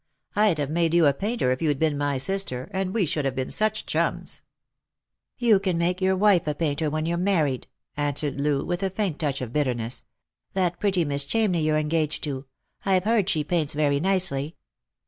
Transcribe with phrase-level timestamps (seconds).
[0.35, 3.35] "I'd have made you a painter, if you'd been my sister, and we should have
[3.35, 4.41] been such chums!""
[5.37, 9.19] You can make your wife a painter when you're married!" answered Loo, with a faint
[9.19, 10.01] touch of bitterness;"
[10.55, 12.47] that pretty Miss Ohamney you're engaged to—
[12.83, 14.55] I've heard you say she paints very nicely."